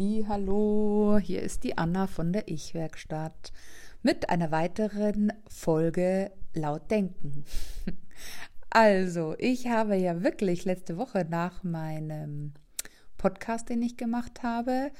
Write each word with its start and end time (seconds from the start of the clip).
Hallo, 0.00 1.18
hier 1.22 1.42
ist 1.42 1.62
die 1.62 1.76
Anna 1.76 2.06
von 2.06 2.32
der 2.32 2.48
Ich-Werkstatt 2.48 3.52
mit 4.02 4.30
einer 4.30 4.50
weiteren 4.50 5.30
Folge 5.46 6.32
laut 6.54 6.90
denken. 6.90 7.44
Also, 8.70 9.34
ich 9.36 9.66
habe 9.66 9.96
ja 9.96 10.22
wirklich 10.22 10.64
letzte 10.64 10.96
Woche 10.96 11.26
nach 11.28 11.64
meinem 11.64 12.54
Podcast, 13.18 13.68
den 13.68 13.82
ich 13.82 13.96
gemacht 13.96 14.44
habe, 14.44 14.92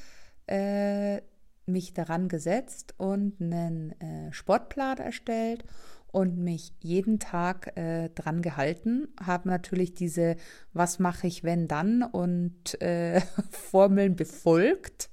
äh, 0.48 1.23
mich 1.67 1.95
daran 1.95 2.29
gesetzt 2.29 2.95
und 2.98 3.41
einen 3.41 3.93
äh, 4.01 4.32
Sportplan 4.32 4.98
erstellt 4.98 5.65
und 6.12 6.38
mich 6.38 6.73
jeden 6.80 7.19
Tag 7.19 7.77
äh, 7.77 8.09
dran 8.10 8.42
gehalten, 8.42 9.09
habe 9.24 9.48
natürlich 9.48 9.95
diese 9.95 10.37
Was 10.73 10.98
mache 10.98 11.27
ich, 11.27 11.45
wenn 11.45 11.68
dann 11.68 12.02
und 12.02 12.80
äh, 12.80 13.20
Formeln 13.51 14.16
befolgt. 14.16 15.10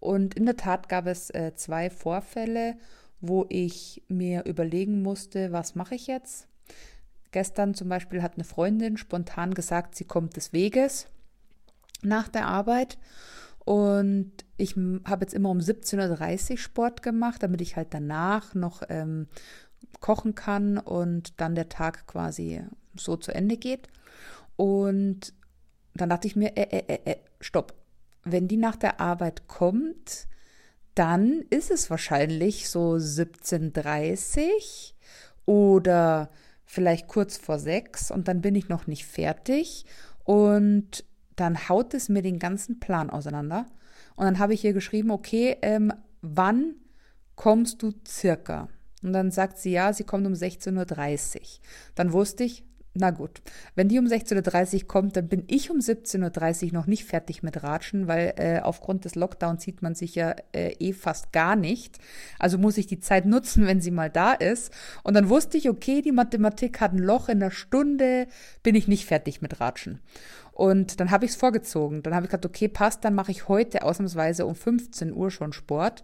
Und 0.00 0.34
in 0.34 0.46
der 0.46 0.56
Tat 0.56 0.88
gab 0.88 1.06
es 1.06 1.30
äh, 1.30 1.52
zwei 1.54 1.90
Vorfälle, 1.90 2.76
wo 3.20 3.46
ich 3.48 4.02
mir 4.08 4.44
überlegen 4.44 5.02
musste, 5.02 5.52
was 5.52 5.74
mache 5.74 5.94
ich 5.94 6.06
jetzt. 6.06 6.48
Gestern 7.32 7.74
zum 7.74 7.88
Beispiel 7.88 8.22
hat 8.22 8.34
eine 8.34 8.44
Freundin 8.44 8.96
spontan 8.96 9.54
gesagt, 9.54 9.94
sie 9.94 10.04
kommt 10.04 10.36
des 10.36 10.52
Weges 10.52 11.08
nach 12.02 12.28
der 12.28 12.46
Arbeit. 12.46 12.98
Und 13.64 14.32
ich 14.56 14.76
habe 15.04 15.24
jetzt 15.24 15.34
immer 15.34 15.50
um 15.50 15.58
17.30 15.58 16.52
Uhr 16.52 16.56
Sport 16.58 17.02
gemacht, 17.02 17.42
damit 17.42 17.60
ich 17.60 17.74
halt 17.74 17.88
danach 17.90 18.54
noch 18.54 18.82
ähm, 18.88 19.26
kochen 20.00 20.34
kann 20.34 20.78
und 20.78 21.40
dann 21.40 21.54
der 21.54 21.68
Tag 21.68 22.06
quasi 22.06 22.62
so 22.94 23.16
zu 23.16 23.34
Ende 23.34 23.56
geht. 23.56 23.88
Und 24.56 25.34
dann 25.94 26.10
dachte 26.10 26.28
ich 26.28 26.36
mir, 26.36 26.56
äh, 26.56 26.78
äh, 26.78 26.94
äh, 26.94 27.12
äh, 27.12 27.16
stopp. 27.40 27.74
Wenn 28.24 28.48
die 28.48 28.56
nach 28.56 28.76
der 28.76 29.00
Arbeit 29.00 29.46
kommt, 29.46 30.26
dann 30.94 31.42
ist 31.50 31.70
es 31.70 31.90
wahrscheinlich 31.90 32.68
so 32.68 32.94
17.30 32.94 34.94
oder 35.44 36.30
vielleicht 36.64 37.06
kurz 37.06 37.36
vor 37.36 37.58
sechs 37.58 38.10
und 38.10 38.28
dann 38.28 38.40
bin 38.40 38.54
ich 38.54 38.68
noch 38.68 38.86
nicht 38.86 39.06
fertig 39.06 39.84
und 40.24 41.04
dann 41.36 41.68
haut 41.68 41.94
es 41.94 42.08
mir 42.08 42.22
den 42.22 42.38
ganzen 42.38 42.80
Plan 42.80 43.10
auseinander. 43.10 43.66
Und 44.16 44.24
dann 44.24 44.38
habe 44.38 44.54
ich 44.54 44.62
hier 44.62 44.72
geschrieben, 44.72 45.10
okay, 45.10 45.56
ähm, 45.62 45.92
wann 46.22 46.74
kommst 47.36 47.82
du 47.82 47.92
circa? 48.06 48.68
Und 49.02 49.12
dann 49.12 49.30
sagt 49.30 49.58
sie, 49.58 49.72
ja, 49.72 49.92
sie 49.92 50.04
kommt 50.04 50.26
um 50.26 50.32
16.30 50.32 51.36
Uhr. 51.36 51.42
Dann 51.94 52.12
wusste 52.12 52.44
ich, 52.44 52.64
na 52.98 53.10
gut, 53.10 53.42
wenn 53.74 53.88
die 53.88 53.98
um 53.98 54.06
16.30 54.06 54.74
Uhr 54.74 54.88
kommt, 54.88 55.16
dann 55.16 55.28
bin 55.28 55.44
ich 55.48 55.70
um 55.70 55.78
17.30 55.78 56.66
Uhr 56.66 56.72
noch 56.72 56.86
nicht 56.86 57.04
fertig 57.04 57.42
mit 57.42 57.62
Ratschen, 57.62 58.08
weil 58.08 58.34
äh, 58.36 58.60
aufgrund 58.60 59.04
des 59.04 59.14
Lockdowns 59.14 59.62
sieht 59.62 59.82
man 59.82 59.94
sich 59.94 60.14
ja 60.14 60.34
äh, 60.52 60.72
eh 60.78 60.92
fast 60.92 61.32
gar 61.32 61.56
nicht. 61.56 61.98
Also 62.38 62.58
muss 62.58 62.78
ich 62.78 62.86
die 62.86 63.00
Zeit 63.00 63.26
nutzen, 63.26 63.66
wenn 63.66 63.80
sie 63.80 63.90
mal 63.90 64.10
da 64.10 64.32
ist. 64.32 64.72
Und 65.02 65.14
dann 65.14 65.28
wusste 65.28 65.58
ich, 65.58 65.68
okay, 65.68 66.00
die 66.00 66.12
Mathematik 66.12 66.80
hat 66.80 66.92
ein 66.92 66.98
Loch 66.98 67.28
in 67.28 67.40
der 67.40 67.50
Stunde, 67.50 68.26
bin 68.62 68.74
ich 68.74 68.88
nicht 68.88 69.04
fertig 69.04 69.42
mit 69.42 69.60
Ratschen. 69.60 70.00
Und 70.52 71.00
dann 71.00 71.10
habe 71.10 71.26
ich 71.26 71.32
es 71.32 71.36
vorgezogen. 71.36 72.02
Dann 72.02 72.14
habe 72.14 72.24
ich 72.24 72.30
gesagt, 72.30 72.46
okay, 72.46 72.68
passt, 72.68 73.04
dann 73.04 73.14
mache 73.14 73.30
ich 73.30 73.48
heute 73.48 73.82
ausnahmsweise 73.82 74.46
um 74.46 74.54
15 74.54 75.12
Uhr 75.12 75.30
schon 75.30 75.52
Sport. 75.52 76.02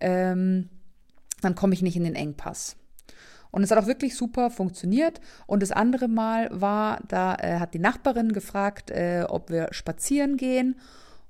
Ähm, 0.00 0.68
dann 1.40 1.54
komme 1.54 1.74
ich 1.74 1.82
nicht 1.82 1.96
in 1.96 2.04
den 2.04 2.14
Engpass. 2.14 2.76
Und 3.50 3.62
es 3.62 3.70
hat 3.70 3.78
auch 3.78 3.86
wirklich 3.86 4.14
super 4.14 4.50
funktioniert. 4.50 5.20
Und 5.46 5.62
das 5.62 5.72
andere 5.72 6.08
Mal 6.08 6.48
war, 6.52 7.00
da 7.08 7.34
äh, 7.36 7.58
hat 7.58 7.74
die 7.74 7.78
Nachbarin 7.78 8.32
gefragt, 8.32 8.90
äh, 8.90 9.24
ob 9.28 9.50
wir 9.50 9.68
spazieren 9.70 10.36
gehen. 10.36 10.76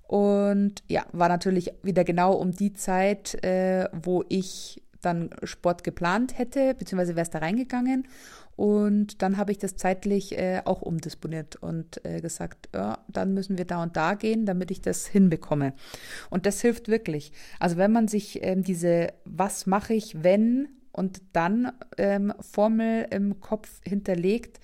Und 0.06 0.82
ja, 0.88 1.04
war 1.12 1.28
natürlich 1.28 1.72
wieder 1.82 2.02
genau 2.02 2.32
um 2.32 2.52
die 2.52 2.72
Zeit, 2.72 3.42
äh, 3.44 3.88
wo 3.92 4.24
ich 4.28 4.82
dann 5.00 5.30
Sport 5.44 5.84
geplant 5.84 6.38
hätte, 6.38 6.74
beziehungsweise 6.74 7.14
wäre 7.14 7.24
es 7.24 7.30
da 7.30 7.38
reingegangen. 7.38 8.08
Und 8.58 9.22
dann 9.22 9.36
habe 9.36 9.52
ich 9.52 9.58
das 9.58 9.76
zeitlich 9.76 10.36
äh, 10.36 10.62
auch 10.64 10.82
umdisponiert 10.82 11.54
und 11.54 12.04
äh, 12.04 12.20
gesagt, 12.20 12.68
ja, 12.74 12.98
dann 13.06 13.32
müssen 13.32 13.56
wir 13.56 13.66
da 13.66 13.84
und 13.84 13.96
da 13.96 14.14
gehen, 14.14 14.46
damit 14.46 14.72
ich 14.72 14.80
das 14.80 15.06
hinbekomme. 15.06 15.74
Und 16.28 16.44
das 16.44 16.60
hilft 16.60 16.88
wirklich. 16.88 17.30
Also 17.60 17.76
wenn 17.76 17.92
man 17.92 18.08
sich 18.08 18.42
ähm, 18.42 18.64
diese 18.64 19.12
Was 19.24 19.66
mache 19.66 19.94
ich, 19.94 20.24
wenn 20.24 20.66
und 20.90 21.22
dann 21.34 21.70
ähm, 21.98 22.34
Formel 22.40 23.06
im 23.12 23.38
Kopf 23.38 23.80
hinterlegt, 23.86 24.58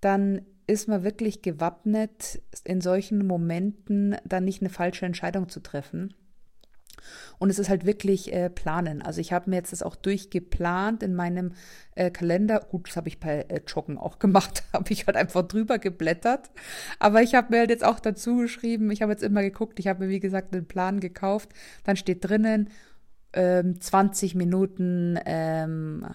dann 0.00 0.42
ist 0.68 0.86
man 0.86 1.02
wirklich 1.02 1.42
gewappnet, 1.42 2.40
in 2.62 2.80
solchen 2.80 3.26
Momenten 3.26 4.14
dann 4.24 4.44
nicht 4.44 4.62
eine 4.62 4.70
falsche 4.70 5.04
Entscheidung 5.04 5.48
zu 5.48 5.58
treffen. 5.58 6.14
Und 7.38 7.50
es 7.50 7.58
ist 7.58 7.68
halt 7.68 7.86
wirklich 7.86 8.32
äh, 8.32 8.50
planen. 8.50 9.02
Also 9.02 9.20
ich 9.20 9.32
habe 9.32 9.50
mir 9.50 9.56
jetzt 9.56 9.72
das 9.72 9.82
auch 9.82 9.96
durchgeplant 9.96 11.02
in 11.02 11.14
meinem 11.14 11.52
äh, 11.94 12.10
Kalender. 12.10 12.60
Gut, 12.60 12.88
das 12.88 12.96
habe 12.96 13.08
ich 13.08 13.20
bei 13.20 13.46
äh, 13.48 13.60
Joggen 13.66 13.98
auch 13.98 14.18
gemacht. 14.18 14.64
habe 14.72 14.92
ich 14.92 15.06
halt 15.06 15.16
einfach 15.16 15.42
drüber 15.42 15.78
geblättert. 15.78 16.50
Aber 16.98 17.22
ich 17.22 17.34
habe 17.34 17.48
mir 17.50 17.60
halt 17.60 17.70
jetzt 17.70 17.84
auch 17.84 18.00
dazu 18.00 18.36
geschrieben, 18.36 18.90
ich 18.90 19.02
habe 19.02 19.12
jetzt 19.12 19.22
immer 19.22 19.42
geguckt, 19.42 19.78
ich 19.78 19.88
habe 19.88 20.04
mir 20.04 20.10
wie 20.10 20.20
gesagt 20.20 20.54
einen 20.54 20.66
Plan 20.66 21.00
gekauft. 21.00 21.50
Dann 21.84 21.96
steht 21.96 22.24
drinnen 22.24 22.70
ähm, 23.32 23.80
20 23.80 24.34
Minuten 24.34 25.18
ähm, 25.24 26.06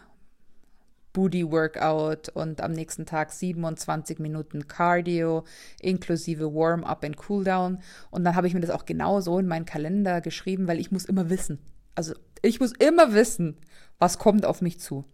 Booty 1.18 1.52
Workout 1.52 2.30
und 2.30 2.62
am 2.62 2.74
nächsten 2.74 3.08
Tag 3.08 3.32
27 3.32 4.20
Minuten 4.20 4.68
Cardio 4.68 5.46
inklusive 5.82 6.54
Warm-up 6.54 7.04
und 7.04 7.18
Cooldown. 7.18 7.80
Und 8.12 8.24
dann 8.24 8.36
habe 8.36 8.46
ich 8.46 8.54
mir 8.54 8.60
das 8.60 8.70
auch 8.70 8.86
genau 8.86 9.20
so 9.20 9.40
in 9.40 9.48
meinen 9.48 9.66
Kalender 9.66 10.22
geschrieben, 10.22 10.68
weil 10.68 10.80
ich 10.80 10.92
muss 10.92 11.06
immer 11.06 11.32
wissen. 11.32 11.58
Also 11.96 12.14
ich 12.44 12.60
muss 12.60 12.72
immer 12.74 13.16
wissen, 13.16 13.58
was 13.98 14.20
kommt 14.20 14.46
auf 14.46 14.62
mich 14.62 14.80
zu. 14.80 15.06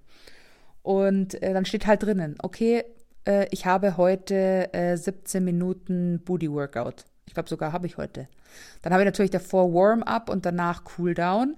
Und 0.82 1.42
äh, 1.42 1.54
dann 1.54 1.64
steht 1.64 1.88
halt 1.88 2.04
drinnen, 2.04 2.36
okay, 2.44 2.84
äh, 3.26 3.48
ich 3.52 3.66
habe 3.66 3.96
heute 3.96 4.74
äh, 4.74 4.98
17 4.98 5.42
Minuten 5.42 6.20
Booty 6.26 6.52
Workout. 6.52 7.06
Ich 7.28 7.34
glaube 7.34 7.48
sogar 7.48 7.72
habe 7.72 7.88
ich 7.88 7.96
heute. 7.96 8.28
Dann 8.82 8.92
habe 8.92 9.04
ich 9.04 9.08
natürlich 9.08 9.32
davor 9.32 9.74
Warm-up 9.74 10.30
und 10.30 10.46
danach 10.46 10.84
Cooldown 10.84 11.56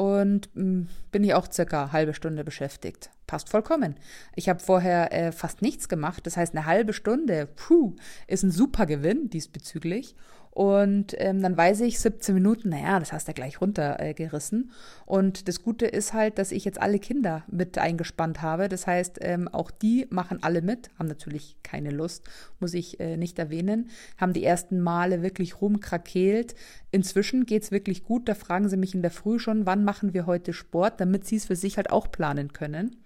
und 0.00 0.48
mh, 0.54 0.62
hm, 0.62 0.88
bin 1.12 1.24
ich 1.24 1.34
auch 1.34 1.52
circa 1.52 1.82
eine 1.82 1.92
halbe 1.92 2.14
Stunde 2.14 2.42
beschäftigt. 2.42 3.10
Passt 3.26 3.50
vollkommen. 3.50 3.96
Ich 4.34 4.48
habe 4.48 4.58
vorher 4.58 5.12
äh, 5.12 5.30
fast 5.30 5.60
nichts 5.60 5.90
gemacht. 5.90 6.26
Das 6.26 6.38
heißt, 6.38 6.56
eine 6.56 6.64
halbe 6.64 6.94
Stunde, 6.94 7.46
puh, 7.54 7.96
ist 8.26 8.42
ein 8.42 8.50
super 8.50 8.86
Gewinn 8.86 9.28
diesbezüglich. 9.28 10.16
Und 10.52 11.14
ähm, 11.18 11.42
dann 11.42 11.56
weiß 11.56 11.80
ich, 11.82 12.00
17 12.00 12.34
Minuten, 12.34 12.70
naja, 12.70 12.98
das 12.98 13.12
hast 13.12 13.28
du 13.28 13.30
ja 13.30 13.34
gleich 13.34 13.60
runtergerissen. 13.60 14.70
Äh, 14.70 15.10
und 15.10 15.46
das 15.46 15.62
Gute 15.62 15.86
ist 15.86 16.12
halt, 16.12 16.38
dass 16.38 16.50
ich 16.50 16.64
jetzt 16.64 16.80
alle 16.80 16.98
Kinder 16.98 17.44
mit 17.48 17.78
eingespannt 17.78 18.42
habe. 18.42 18.68
Das 18.68 18.86
heißt, 18.86 19.18
ähm, 19.20 19.46
auch 19.46 19.70
die 19.70 20.08
machen 20.10 20.42
alle 20.42 20.60
mit, 20.60 20.90
haben 20.98 21.06
natürlich 21.06 21.56
keine 21.62 21.90
Lust, 21.90 22.28
muss 22.58 22.74
ich 22.74 22.98
äh, 22.98 23.16
nicht 23.16 23.38
erwähnen, 23.38 23.90
haben 24.16 24.32
die 24.32 24.44
ersten 24.44 24.80
Male 24.80 25.22
wirklich 25.22 25.60
rumkrakeelt. 25.60 26.56
Inzwischen 26.90 27.46
geht's 27.46 27.70
wirklich 27.70 28.02
gut. 28.02 28.28
Da 28.28 28.34
fragen 28.34 28.68
sie 28.68 28.76
mich 28.76 28.94
in 28.94 29.02
der 29.02 29.12
Früh 29.12 29.38
schon, 29.38 29.66
wann 29.66 29.84
machen 29.84 30.14
wir 30.14 30.26
heute 30.26 30.52
Sport, 30.52 31.00
damit 31.00 31.26
sie 31.26 31.36
es 31.36 31.46
für 31.46 31.56
sich 31.56 31.76
halt 31.76 31.90
auch 31.90 32.10
planen 32.10 32.52
können. 32.52 32.96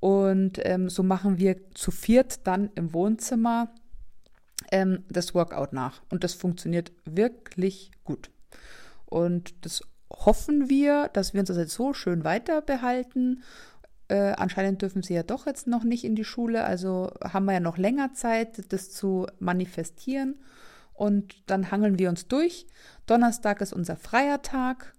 Und 0.00 0.58
ähm, 0.64 0.88
so 0.88 1.04
machen 1.04 1.38
wir 1.38 1.56
zu 1.74 1.90
viert 1.90 2.46
dann 2.46 2.70
im 2.74 2.92
Wohnzimmer 2.92 3.72
ähm, 4.70 5.04
das 5.08 5.34
Workout 5.34 5.72
nach. 5.72 6.02
Und 6.10 6.24
das 6.24 6.34
funktioniert 6.34 6.92
wirklich 7.04 7.90
gut. 8.04 8.30
Und 9.04 9.54
das 9.64 9.82
hoffen 10.10 10.68
wir, 10.68 11.08
dass 11.12 11.34
wir 11.34 11.40
uns 11.40 11.48
das 11.48 11.58
jetzt 11.58 11.74
so 11.74 11.92
schön 11.92 12.24
weiter 12.24 12.62
behalten. 12.62 13.42
Äh, 14.08 14.32
anscheinend 14.36 14.82
dürfen 14.82 15.02
sie 15.02 15.14
ja 15.14 15.22
doch 15.22 15.46
jetzt 15.46 15.66
noch 15.66 15.84
nicht 15.84 16.04
in 16.04 16.14
die 16.14 16.24
Schule, 16.24 16.64
also 16.64 17.12
haben 17.22 17.46
wir 17.46 17.54
ja 17.54 17.60
noch 17.60 17.76
länger 17.76 18.14
Zeit, 18.14 18.72
das 18.72 18.90
zu 18.90 19.26
manifestieren. 19.38 20.36
Und 20.94 21.34
dann 21.50 21.70
hangeln 21.70 21.98
wir 21.98 22.08
uns 22.08 22.26
durch. 22.26 22.66
Donnerstag 23.06 23.60
ist 23.60 23.72
unser 23.72 23.96
freier 23.96 24.40
Tag 24.42 24.94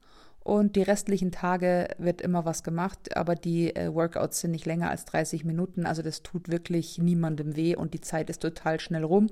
und 0.47 0.77
die 0.77 0.81
restlichen 0.81 1.33
Tage 1.33 1.89
wird 1.97 2.21
immer 2.21 2.45
was 2.45 2.63
gemacht, 2.63 3.17
aber 3.17 3.35
die 3.35 3.75
äh, 3.75 3.93
Workouts 3.93 4.39
sind 4.39 4.51
nicht 4.51 4.65
länger 4.65 4.89
als 4.89 5.03
30 5.03 5.43
Minuten. 5.43 5.85
Also 5.85 6.01
das 6.01 6.23
tut 6.23 6.47
wirklich 6.47 6.97
niemandem 6.99 7.57
weh 7.57 7.75
und 7.75 7.93
die 7.93 7.99
Zeit 7.99 8.29
ist 8.29 8.43
total 8.43 8.79
schnell 8.79 9.03
rum. 9.03 9.27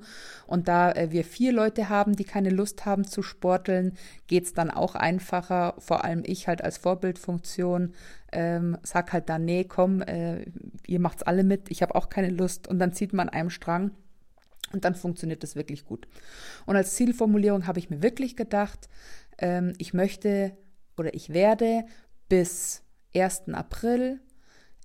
Und 0.45 0.67
da 0.67 0.91
äh, 0.91 1.11
wir 1.11 1.23
vier 1.23 1.53
Leute 1.53 1.87
haben, 1.87 2.17
die 2.17 2.25
keine 2.25 2.49
Lust 2.49 2.85
haben 2.85 3.07
zu 3.07 3.21
sporteln, 3.21 3.93
geht's 4.27 4.51
dann 4.51 4.69
auch 4.69 4.93
einfacher. 4.93 5.75
Vor 5.77 6.03
allem 6.03 6.21
ich 6.25 6.49
halt 6.49 6.61
als 6.61 6.79
Vorbildfunktion 6.79 7.93
ähm, 8.33 8.77
sag 8.83 9.13
halt 9.13 9.29
dann, 9.29 9.45
nee, 9.45 9.63
komm, 9.63 10.01
äh, 10.01 10.43
ihr 10.85 10.99
macht's 10.99 11.23
alle 11.23 11.45
mit, 11.45 11.71
ich 11.71 11.81
habe 11.81 11.95
auch 11.95 12.09
keine 12.09 12.29
Lust. 12.29 12.67
Und 12.67 12.77
dann 12.77 12.91
zieht 12.91 13.13
man 13.13 13.29
einem 13.29 13.51
Strang. 13.51 13.91
Und 14.73 14.83
dann 14.83 14.95
funktioniert 14.95 15.43
das 15.43 15.55
wirklich 15.55 15.85
gut. 15.85 16.09
Und 16.65 16.75
als 16.75 16.95
Zielformulierung 16.95 17.67
habe 17.67 17.79
ich 17.79 17.89
mir 17.89 18.03
wirklich 18.03 18.35
gedacht, 18.35 18.89
ähm, 19.37 19.71
ich 19.77 19.93
möchte 19.93 20.57
oder 20.97 21.13
ich 21.13 21.29
werde 21.29 21.85
bis 22.29 22.83
1. 23.13 23.49
April 23.53 24.19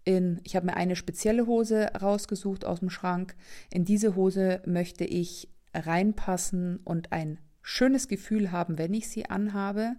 in, 0.05 0.41
ich 0.45 0.57
habe 0.57 0.67
mir 0.67 0.77
eine 0.77 0.97
spezielle 0.97 1.47
Hose 1.47 1.93
rausgesucht 2.01 2.65
aus 2.65 2.81
dem 2.81 2.91
Schrank. 2.91 3.37
In 3.71 3.85
diese 3.85 4.17
Hose 4.17 4.63
möchte 4.65 5.05
ich 5.05 5.49
reinpassen 5.75 6.79
und 6.85 7.13
ein 7.13 7.39
schönes 7.63 8.09
Gefühl 8.09 8.51
haben, 8.51 8.79
wenn 8.79 8.95
ich 8.95 9.09
sie 9.09 9.27
anhabe. 9.27 9.97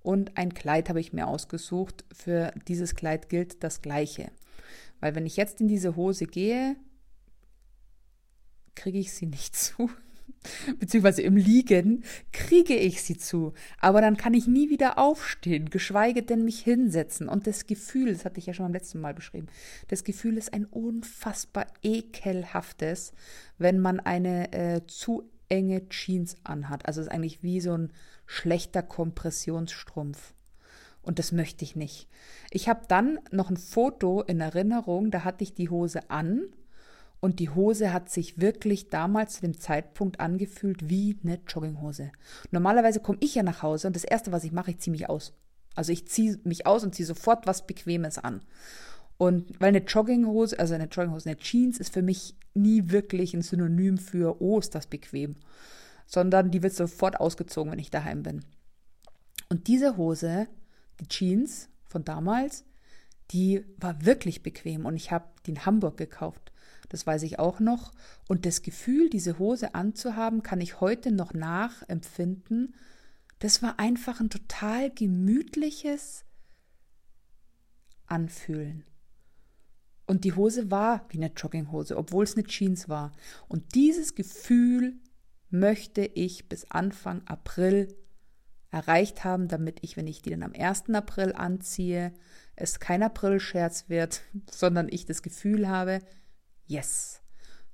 Und 0.00 0.36
ein 0.36 0.54
Kleid 0.54 0.88
habe 0.88 1.00
ich 1.00 1.12
mir 1.12 1.28
ausgesucht. 1.28 2.04
Für 2.12 2.52
dieses 2.66 2.94
Kleid 2.94 3.28
gilt 3.28 3.62
das 3.62 3.82
Gleiche. 3.82 4.32
Weil 5.00 5.14
wenn 5.14 5.26
ich 5.26 5.36
jetzt 5.36 5.60
in 5.60 5.68
diese 5.68 5.96
Hose 5.96 6.26
gehe, 6.26 6.76
kriege 8.74 8.98
ich 8.98 9.12
sie 9.12 9.26
nicht 9.26 9.54
zu. 9.56 9.90
Beziehungsweise 10.78 11.22
im 11.22 11.36
Liegen 11.36 12.04
kriege 12.32 12.74
ich 12.74 13.02
sie 13.02 13.16
zu. 13.16 13.52
Aber 13.80 14.00
dann 14.00 14.16
kann 14.16 14.34
ich 14.34 14.46
nie 14.46 14.70
wieder 14.70 14.98
aufstehen, 14.98 15.70
geschweige 15.70 16.22
denn 16.22 16.44
mich 16.44 16.60
hinsetzen. 16.60 17.28
Und 17.28 17.46
das 17.46 17.66
Gefühl, 17.66 18.12
das 18.12 18.24
hatte 18.24 18.38
ich 18.38 18.46
ja 18.46 18.54
schon 18.54 18.66
beim 18.66 18.74
letzten 18.74 19.00
Mal 19.00 19.14
beschrieben, 19.14 19.46
das 19.88 20.04
Gefühl 20.04 20.36
ist 20.36 20.52
ein 20.52 20.64
unfassbar 20.66 21.66
ekelhaftes, 21.82 23.12
wenn 23.58 23.78
man 23.78 24.00
eine 24.00 24.52
äh, 24.52 24.86
zu 24.86 25.30
enge 25.48 25.88
Jeans 25.88 26.36
anhat. 26.44 26.86
Also 26.86 27.00
es 27.00 27.06
ist 27.06 27.12
eigentlich 27.12 27.42
wie 27.42 27.60
so 27.60 27.76
ein 27.76 27.92
schlechter 28.26 28.82
Kompressionsstrumpf. 28.82 30.34
Und 31.02 31.18
das 31.18 31.32
möchte 31.32 31.64
ich 31.64 31.76
nicht. 31.76 32.08
Ich 32.50 32.68
habe 32.68 32.82
dann 32.88 33.18
noch 33.30 33.50
ein 33.50 33.56
Foto 33.56 34.22
in 34.22 34.40
Erinnerung, 34.40 35.10
da 35.10 35.24
hatte 35.24 35.42
ich 35.42 35.52
die 35.52 35.68
Hose 35.68 36.10
an 36.10 36.42
und 37.22 37.38
die 37.38 37.50
Hose 37.50 37.92
hat 37.92 38.10
sich 38.10 38.40
wirklich 38.40 38.90
damals 38.90 39.34
zu 39.34 39.42
dem 39.42 39.56
Zeitpunkt 39.56 40.18
angefühlt 40.18 40.88
wie 40.88 41.16
eine 41.22 41.38
Jogginghose. 41.46 42.10
Normalerweise 42.50 42.98
komme 42.98 43.18
ich 43.20 43.36
ja 43.36 43.44
nach 43.44 43.62
Hause 43.62 43.86
und 43.86 43.94
das 43.94 44.02
Erste, 44.02 44.32
was 44.32 44.42
ich 44.42 44.50
mache, 44.50 44.72
ich 44.72 44.80
ziehe 44.80 44.90
mich 44.90 45.08
aus. 45.08 45.32
Also 45.76 45.92
ich 45.92 46.08
ziehe 46.08 46.40
mich 46.42 46.66
aus 46.66 46.82
und 46.82 46.96
ziehe 46.96 47.06
sofort 47.06 47.46
was 47.46 47.64
Bequemes 47.64 48.18
an. 48.18 48.42
Und 49.18 49.60
weil 49.60 49.68
eine 49.68 49.84
Jogginghose, 49.84 50.58
also 50.58 50.74
eine 50.74 50.86
Jogginghose, 50.86 51.28
eine 51.28 51.38
Jeans 51.38 51.78
ist 51.78 51.94
für 51.94 52.02
mich 52.02 52.34
nie 52.54 52.90
wirklich 52.90 53.34
ein 53.34 53.42
Synonym 53.42 53.98
für, 53.98 54.42
oh, 54.42 54.58
ist 54.58 54.74
das 54.74 54.88
bequem, 54.88 55.36
sondern 56.06 56.50
die 56.50 56.64
wird 56.64 56.74
sofort 56.74 57.20
ausgezogen, 57.20 57.70
wenn 57.70 57.78
ich 57.78 57.92
daheim 57.92 58.24
bin. 58.24 58.44
Und 59.48 59.68
diese 59.68 59.96
Hose, 59.96 60.48
die 60.98 61.06
Jeans 61.06 61.68
von 61.84 62.04
damals, 62.04 62.64
die 63.30 63.64
war 63.76 64.04
wirklich 64.04 64.42
bequem 64.42 64.86
und 64.86 64.96
ich 64.96 65.12
habe 65.12 65.26
die 65.46 65.52
in 65.52 65.64
Hamburg 65.64 65.96
gekauft. 65.96 66.50
Das 66.88 67.06
weiß 67.06 67.22
ich 67.22 67.38
auch 67.38 67.60
noch. 67.60 67.92
Und 68.28 68.46
das 68.46 68.62
Gefühl, 68.62 69.08
diese 69.08 69.38
Hose 69.38 69.74
anzuhaben, 69.74 70.42
kann 70.42 70.60
ich 70.60 70.80
heute 70.80 71.12
noch 71.12 71.34
nachempfinden. 71.34 72.74
Das 73.38 73.62
war 73.62 73.78
einfach 73.78 74.20
ein 74.20 74.30
total 74.30 74.90
gemütliches 74.90 76.24
Anfühlen. 78.06 78.84
Und 80.06 80.24
die 80.24 80.34
Hose 80.34 80.70
war 80.70 81.06
wie 81.08 81.18
eine 81.18 81.32
Jogginghose, 81.34 81.96
obwohl 81.96 82.24
es 82.24 82.36
eine 82.36 82.44
Jeans 82.44 82.88
war. 82.88 83.12
Und 83.48 83.74
dieses 83.74 84.14
Gefühl 84.14 84.96
möchte 85.48 86.02
ich 86.02 86.48
bis 86.48 86.70
Anfang 86.70 87.22
April 87.26 87.96
erreicht 88.70 89.22
haben, 89.22 89.48
damit 89.48 89.78
ich, 89.82 89.96
wenn 89.96 90.06
ich 90.06 90.22
die 90.22 90.30
dann 90.30 90.42
am 90.42 90.54
1. 90.54 90.90
April 90.90 91.32
anziehe, 91.34 92.12
es 92.56 92.80
kein 92.80 93.02
April-Scherz 93.02 93.88
wird, 93.88 94.22
sondern 94.50 94.88
ich 94.90 95.06
das 95.06 95.22
Gefühl 95.22 95.68
habe, 95.68 96.00
yes, 96.66 97.20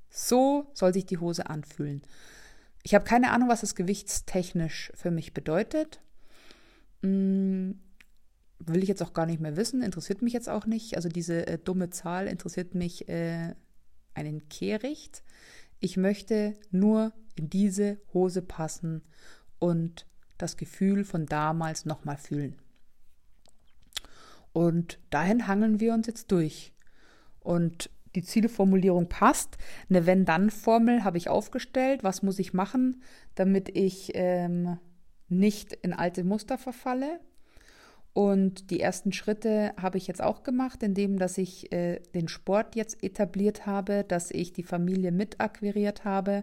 so 0.08 0.70
soll 0.74 0.92
sich 0.92 1.06
die 1.06 1.18
Hose 1.18 1.48
anfühlen. 1.48 2.02
Ich 2.82 2.94
habe 2.94 3.04
keine 3.04 3.32
Ahnung, 3.32 3.48
was 3.48 3.60
das 3.60 3.74
gewichtstechnisch 3.74 4.92
für 4.94 5.10
mich 5.10 5.34
bedeutet. 5.34 6.00
Hm, 7.02 7.80
will 8.58 8.82
ich 8.82 8.88
jetzt 8.88 9.02
auch 9.02 9.12
gar 9.12 9.26
nicht 9.26 9.40
mehr 9.40 9.56
wissen, 9.56 9.82
interessiert 9.82 10.22
mich 10.22 10.32
jetzt 10.32 10.48
auch 10.48 10.66
nicht. 10.66 10.96
Also 10.96 11.08
diese 11.08 11.46
äh, 11.46 11.58
dumme 11.58 11.90
Zahl 11.90 12.26
interessiert 12.26 12.74
mich 12.74 13.08
äh, 13.08 13.54
einen 14.14 14.48
Kehricht. 14.48 15.22
Ich 15.80 15.96
möchte 15.96 16.56
nur 16.70 17.12
in 17.36 17.48
diese 17.50 18.00
Hose 18.12 18.42
passen 18.42 19.02
und 19.58 20.06
das 20.38 20.56
Gefühl 20.56 21.04
von 21.04 21.26
damals 21.26 21.84
nochmal 21.84 22.16
fühlen. 22.16 22.56
Und 24.52 24.98
dahin 25.10 25.46
hangeln 25.46 25.78
wir 25.78 25.94
uns 25.94 26.06
jetzt 26.06 26.32
durch. 26.32 26.72
Und 27.40 27.90
die 28.18 28.24
Zielformulierung 28.24 29.08
passt. 29.08 29.58
Eine 29.88 30.04
Wenn-Dann-Formel 30.04 31.04
habe 31.04 31.18
ich 31.18 31.28
aufgestellt. 31.28 32.02
Was 32.02 32.22
muss 32.22 32.40
ich 32.40 32.52
machen, 32.52 33.02
damit 33.36 33.76
ich 33.76 34.10
ähm, 34.14 34.78
nicht 35.28 35.72
in 35.72 35.92
alte 35.92 36.24
Muster 36.24 36.58
verfalle? 36.58 37.20
Und 38.14 38.72
die 38.72 38.80
ersten 38.80 39.12
Schritte 39.12 39.72
habe 39.80 39.98
ich 39.98 40.08
jetzt 40.08 40.20
auch 40.20 40.42
gemacht, 40.42 40.82
indem 40.82 41.20
dass 41.20 41.38
ich 41.38 41.70
äh, 41.70 42.00
den 42.16 42.26
Sport 42.26 42.74
jetzt 42.74 43.04
etabliert 43.04 43.66
habe, 43.66 44.02
dass 44.02 44.32
ich 44.32 44.52
die 44.52 44.64
Familie 44.64 45.12
mit 45.12 45.40
akquiriert 45.40 46.04
habe, 46.04 46.42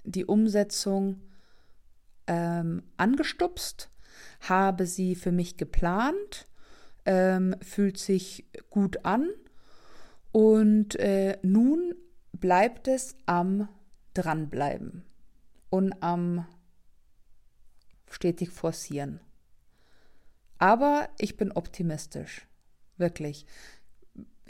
die 0.04 0.24
Umsetzung 0.24 1.20
ähm, 2.26 2.82
angestupst, 2.96 3.90
habe 4.48 4.86
sie 4.86 5.14
für 5.14 5.32
mich 5.32 5.56
geplant, 5.56 6.46
ähm, 7.04 7.54
fühlt 7.62 7.98
sich 7.98 8.46
gut 8.70 9.04
an 9.04 9.28
und 10.32 10.96
äh, 10.96 11.38
nun 11.42 11.94
bleibt 12.32 12.88
es 12.88 13.16
am 13.26 13.68
dranbleiben 14.14 15.04
und 15.70 16.02
am 16.02 16.46
stetig 18.08 18.50
forcieren. 18.50 19.20
Aber 20.58 21.08
ich 21.18 21.36
bin 21.36 21.52
optimistisch. 21.52 22.46
Wirklich. 23.00 23.46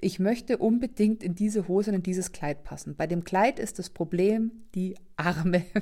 Ich 0.01 0.19
möchte 0.19 0.59
unbedingt 0.59 1.23
in 1.23 1.35
diese 1.35 1.69
Hose 1.69 1.91
und 1.91 1.97
in 1.97 2.03
dieses 2.03 2.33
Kleid 2.33 2.65
passen. 2.65 2.97
Bei 2.97 3.07
dem 3.07 3.25
Kleid 3.25 3.59
ist 3.59 3.79
das 3.79 3.91
Problem 3.91 4.53
die 4.75 4.97
Arme. 5.17 5.65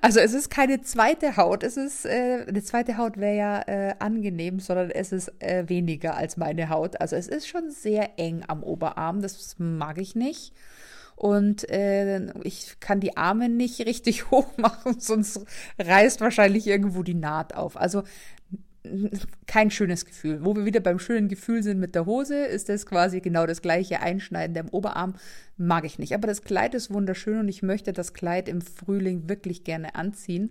Also 0.00 0.20
es 0.20 0.32
ist 0.32 0.48
keine 0.48 0.80
zweite 0.80 1.36
Haut. 1.36 1.64
Es 1.64 1.76
ist 1.76 2.06
äh, 2.06 2.46
eine 2.48 2.62
zweite 2.62 2.96
Haut 2.96 3.18
wäre 3.18 3.36
ja 3.36 3.62
äh, 3.66 3.94
angenehm, 3.98 4.58
sondern 4.58 4.90
es 4.90 5.12
ist 5.12 5.34
äh, 5.38 5.68
weniger 5.68 6.16
als 6.16 6.38
meine 6.38 6.70
Haut. 6.70 6.98
Also 6.98 7.16
es 7.16 7.28
ist 7.28 7.46
schon 7.46 7.70
sehr 7.70 8.18
eng 8.18 8.42
am 8.48 8.62
Oberarm. 8.62 9.20
Das 9.20 9.56
mag 9.58 9.98
ich 9.98 10.14
nicht 10.14 10.54
und 11.16 11.68
äh, 11.70 12.32
ich 12.42 12.80
kann 12.80 13.00
die 13.00 13.16
Arme 13.16 13.48
nicht 13.48 13.80
richtig 13.80 14.30
hoch 14.30 14.56
machen, 14.56 14.98
sonst 14.98 15.44
reißt 15.78 16.20
wahrscheinlich 16.20 16.66
irgendwo 16.66 17.02
die 17.02 17.14
Naht 17.14 17.54
auf. 17.54 17.76
Also 17.76 18.02
kein 19.46 19.70
schönes 19.70 20.04
Gefühl. 20.04 20.44
Wo 20.44 20.54
wir 20.54 20.64
wieder 20.64 20.80
beim 20.80 20.98
schönen 20.98 21.28
Gefühl 21.28 21.62
sind 21.62 21.80
mit 21.80 21.94
der 21.94 22.06
Hose, 22.06 22.44
ist 22.44 22.68
das 22.68 22.86
quasi 22.86 23.20
genau 23.20 23.46
das 23.46 23.62
gleiche 23.62 24.00
Einschneiden 24.00 24.56
am 24.58 24.68
Oberarm. 24.68 25.14
Mag 25.56 25.84
ich 25.84 25.98
nicht. 25.98 26.14
Aber 26.14 26.26
das 26.26 26.42
Kleid 26.42 26.74
ist 26.74 26.92
wunderschön 26.92 27.40
und 27.40 27.48
ich 27.48 27.62
möchte 27.62 27.92
das 27.92 28.12
Kleid 28.12 28.48
im 28.48 28.60
Frühling 28.60 29.28
wirklich 29.28 29.64
gerne 29.64 29.94
anziehen. 29.94 30.50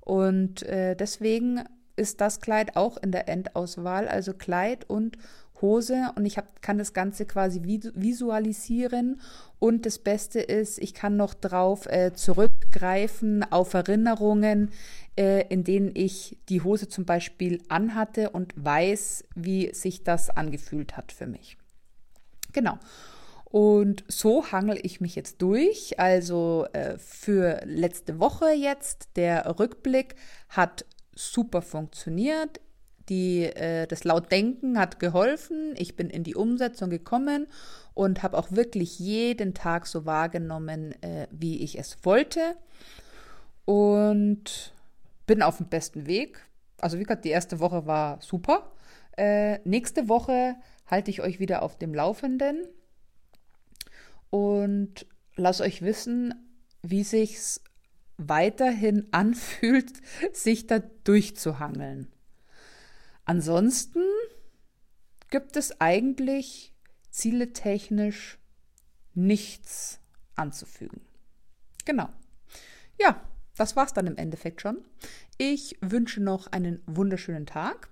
Und 0.00 0.62
äh, 0.62 0.96
deswegen 0.96 1.60
ist 1.96 2.20
das 2.20 2.40
Kleid 2.40 2.76
auch 2.76 2.96
in 2.96 3.12
der 3.12 3.28
Endauswahl, 3.28 4.08
also 4.08 4.32
Kleid 4.32 4.88
und 4.88 5.18
Hose 5.60 6.12
und 6.14 6.24
ich 6.24 6.38
hab, 6.38 6.62
kann 6.62 6.78
das 6.78 6.92
Ganze 6.92 7.26
quasi 7.26 7.60
visualisieren 7.64 9.20
und 9.58 9.86
das 9.86 9.98
Beste 9.98 10.40
ist, 10.40 10.78
ich 10.78 10.94
kann 10.94 11.16
noch 11.16 11.34
drauf 11.34 11.86
äh, 11.86 12.12
zurückgreifen 12.78 13.44
auf 13.50 13.74
Erinnerungen, 13.74 14.70
äh, 15.16 15.46
in 15.48 15.64
denen 15.64 15.90
ich 15.94 16.38
die 16.48 16.62
Hose 16.62 16.88
zum 16.88 17.04
Beispiel 17.04 17.62
anhatte 17.68 18.30
und 18.30 18.52
weiß, 18.56 19.24
wie 19.34 19.74
sich 19.74 20.04
das 20.04 20.30
angefühlt 20.30 20.96
hat 20.96 21.12
für 21.12 21.26
mich. 21.26 21.58
Genau. 22.52 22.78
Und 23.44 24.04
so 24.08 24.52
hangel 24.52 24.78
ich 24.82 25.00
mich 25.00 25.14
jetzt 25.14 25.40
durch. 25.40 25.98
Also 25.98 26.66
äh, 26.72 26.98
für 26.98 27.60
letzte 27.64 28.18
Woche 28.20 28.50
jetzt, 28.50 29.08
der 29.16 29.58
Rückblick 29.58 30.16
hat 30.50 30.84
super 31.14 31.62
funktioniert. 31.62 32.60
Die, 33.08 33.44
äh, 33.44 33.86
das 33.86 34.04
Lautdenken 34.04 34.78
hat 34.78 35.00
geholfen. 35.00 35.74
Ich 35.76 35.96
bin 35.96 36.10
in 36.10 36.24
die 36.24 36.34
Umsetzung 36.34 36.90
gekommen 36.90 37.46
und 37.94 38.22
habe 38.22 38.36
auch 38.36 38.52
wirklich 38.52 38.98
jeden 38.98 39.54
Tag 39.54 39.86
so 39.86 40.04
wahrgenommen, 40.04 40.92
äh, 41.02 41.26
wie 41.30 41.62
ich 41.62 41.78
es 41.78 41.98
wollte. 42.02 42.56
Und 43.64 44.72
bin 45.26 45.42
auf 45.42 45.58
dem 45.58 45.68
besten 45.68 46.06
Weg. 46.06 46.40
Also 46.80 46.98
wie 46.98 47.02
gesagt, 47.02 47.24
die 47.24 47.30
erste 47.30 47.60
Woche 47.60 47.86
war 47.86 48.20
super. 48.20 48.72
Äh, 49.16 49.58
nächste 49.68 50.08
Woche 50.08 50.56
halte 50.86 51.10
ich 51.10 51.20
euch 51.22 51.40
wieder 51.40 51.62
auf 51.62 51.76
dem 51.76 51.94
Laufenden 51.94 52.66
und 54.30 55.06
lasse 55.36 55.62
euch 55.62 55.82
wissen, 55.82 56.34
wie 56.82 57.04
sich's 57.04 57.62
weiterhin 58.16 59.06
anfühlt, 59.12 59.92
sich 60.32 60.66
da 60.66 60.80
durchzuhangeln. 61.04 62.08
Ansonsten 63.28 64.00
gibt 65.28 65.56
es 65.58 65.82
eigentlich 65.82 66.74
zieletechnisch 67.10 68.38
nichts 69.12 70.00
anzufügen. 70.34 71.02
Genau. 71.84 72.08
Ja, 72.98 73.20
das 73.54 73.76
war's 73.76 73.92
dann 73.92 74.06
im 74.06 74.16
Endeffekt 74.16 74.62
schon. 74.62 74.82
Ich 75.36 75.76
wünsche 75.82 76.22
noch 76.22 76.46
einen 76.46 76.82
wunderschönen 76.86 77.44
Tag 77.44 77.90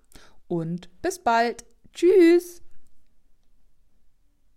und 0.49 0.89
bis 1.03 1.19
bald. 1.19 1.67
Tschüss. 1.93 2.63